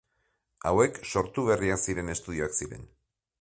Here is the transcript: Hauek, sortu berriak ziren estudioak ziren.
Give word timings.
Hauek, 0.69 0.97
sortu 1.13 1.43
berriak 1.49 1.83
ziren 1.91 2.11
estudioak 2.15 2.59
ziren. 2.63 2.91